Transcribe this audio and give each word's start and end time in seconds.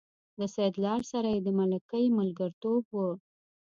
له 0.39 0.45
سیدلال 0.55 1.01
سره 1.11 1.27
یې 1.33 1.39
د 1.45 1.49
ملکۍ 1.59 2.05
ملګرتوب 2.19 2.83
و. 2.93 2.97